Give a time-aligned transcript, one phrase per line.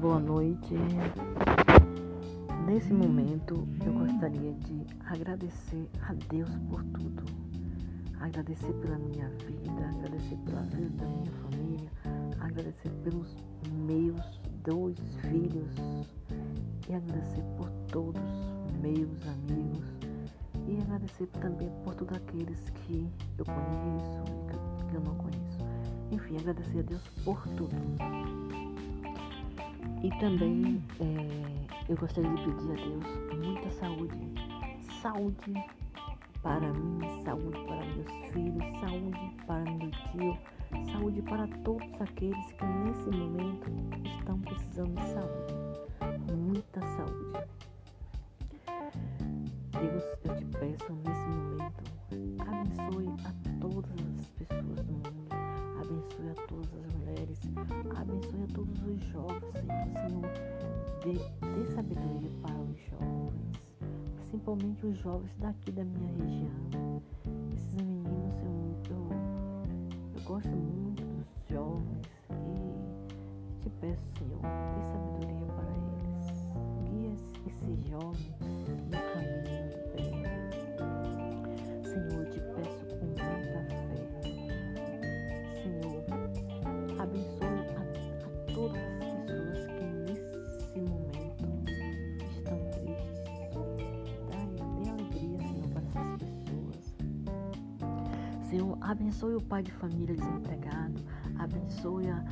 [0.00, 0.74] boa noite.
[2.66, 7.22] Nesse momento, eu gostaria de agradecer a Deus por tudo.
[8.18, 11.90] Agradecer pela minha vida, agradecer pela vida da minha família,
[12.40, 13.36] agradecer pelos
[13.86, 15.74] meus dois filhos
[16.88, 18.22] e agradecer por todos
[18.80, 19.84] meus amigos
[20.66, 24.24] e agradecer também por todos aqueles que eu conheço
[24.80, 25.58] e que eu não conheço.
[26.10, 28.49] Enfim, agradecer a Deus por tudo.
[30.02, 34.18] E também é, eu gostaria de pedir a Deus muita saúde.
[35.02, 35.54] Saúde
[36.42, 40.38] para mim, saúde para meus filhos, saúde para meu tio,
[40.92, 43.70] saúde para todos aqueles que nesse momento
[44.18, 45.39] estão precisando de saúde.
[60.00, 60.22] Senhor,
[61.04, 63.60] dê, dê sabedoria para os jovens,
[64.30, 67.02] principalmente os jovens daqui da minha região.
[67.52, 69.08] Esses meninos, eu, eu,
[70.14, 76.48] eu gosto muito dos jovens e te peço, Senhor, dê sabedoria para eles,
[76.88, 77.12] guia
[77.46, 78.29] esses jovens
[98.50, 101.00] Senhor, abençoe o pai de família desempregado.
[101.38, 102.24] Abençoe a,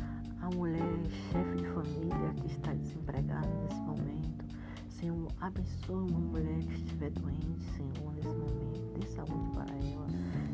[0.43, 0.83] a mulher
[1.31, 4.45] chefe de família que está desempregada nesse momento.
[4.89, 8.99] Senhor, abençoe uma mulher que estiver doente, Senhor, nesse momento.
[8.99, 10.07] Dê saúde para ela.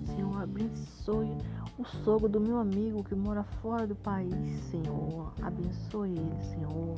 [0.05, 1.35] Senhor, abençoe
[1.79, 5.33] o sogro do meu amigo que mora fora do país, Senhor.
[5.41, 6.95] Abençoe ele, Senhor.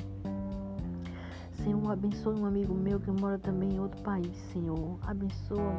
[1.52, 4.98] Senhor, abençoe um amigo meu que mora também em outro país, Senhor.
[5.02, 5.72] Abençoa,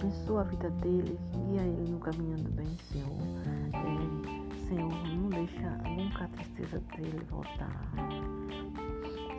[0.00, 3.18] abençoa a vida dele, guia ele no caminho do bem, Senhor.
[3.74, 7.92] É, Senhor, não deixa nunca a tristeza dele voltar.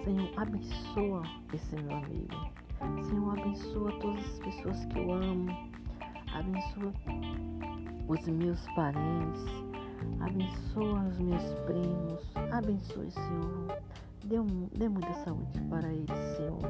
[0.04, 3.10] Senhor, abençoa esse meu amigo.
[3.10, 5.72] Senhor, abençoa todas as pessoas que eu amo.
[6.32, 6.94] Abençoa
[8.08, 9.46] os meus parentes.
[10.20, 12.32] Abençoa os meus primos.
[12.52, 13.82] Abençoe, Senhor.
[14.32, 16.62] Dê, um, dê muita saúde para eles, Senhor.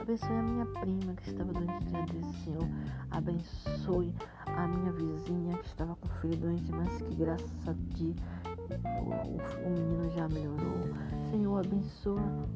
[0.00, 2.66] Abençoe a minha prima que estava doente diante desse Senhor.
[3.10, 4.14] Abençoe
[4.46, 8.16] a minha vizinha que estava com o filho doente, mas que graças a Ti
[9.02, 10.88] o, o menino já melhorou.
[11.30, 12.48] Senhor, abençoa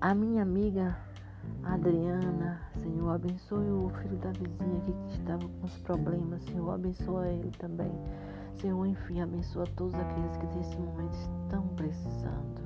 [0.00, 0.98] a minha amiga
[1.62, 7.28] Adriana, Senhor, abençoe o filho da vizinha aqui que estava com os problemas, Senhor, abençoa
[7.28, 7.92] ele também.
[8.56, 12.65] Senhor, enfim, abençoa todos aqueles que nesse momento estão precisando.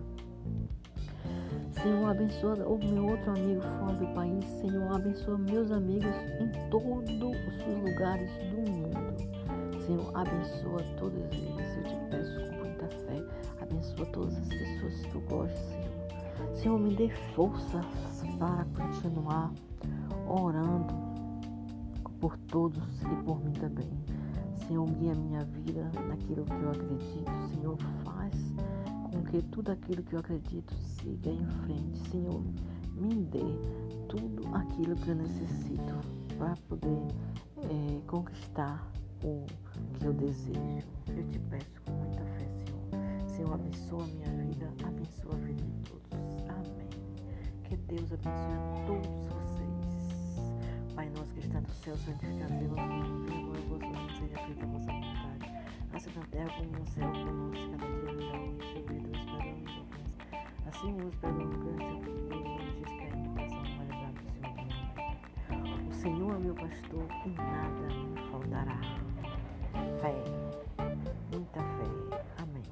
[1.82, 4.44] Senhor, abençoa o meu outro amigo fora do país.
[4.60, 9.80] Senhor, abençoa meus amigos em todos os lugares do mundo.
[9.86, 11.76] Senhor, abençoa todos eles.
[11.76, 13.24] Eu te peço com muita fé.
[13.62, 15.90] Abençoa todas as pessoas que tu gostas, Senhor.
[16.54, 17.86] Senhor, me dê forças
[18.38, 19.50] para continuar
[20.28, 20.94] orando
[22.20, 23.90] por todos e por mim também.
[24.66, 27.30] Senhor, guia minha vida naquilo que eu acredito.
[27.54, 28.34] Senhor, faz
[29.30, 32.10] que tudo aquilo que eu acredito siga em frente.
[32.10, 32.42] Senhor,
[32.96, 33.38] me dê
[34.08, 35.94] tudo aquilo que eu necessito
[36.36, 37.06] para poder
[37.58, 38.90] é, conquistar
[39.22, 39.46] o
[39.94, 40.88] que eu desejo.
[41.08, 43.28] Eu te peço com muita fé, Senhor.
[43.28, 46.10] Senhor, abençoa a minha vida, abençoa a vida de todos.
[46.48, 46.88] Amém.
[47.62, 50.94] Que Deus abençoe a todos vocês.
[50.96, 53.30] Pai nosso que está no céu, santificado seja o vosso nome.
[54.18, 55.60] Seja feita a vossa vontade.
[55.92, 57.19] Assim na terra como no céu,
[61.10, 63.00] do Senhor da minha vida.
[65.88, 68.80] O Senhor é meu pastor e nada me faltará.
[70.00, 70.14] Fé,
[71.32, 71.88] muita fé.
[72.38, 72.62] Amém.